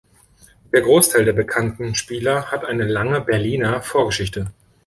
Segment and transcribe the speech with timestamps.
[0.73, 4.51] Der Großteil der bekannten Spieler hat eine lange Berliner Vorgeschichte.